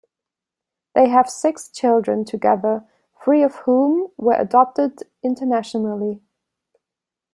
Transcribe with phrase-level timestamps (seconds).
[0.95, 2.83] They have six children together,
[3.23, 6.23] three of whom were adopted internationally.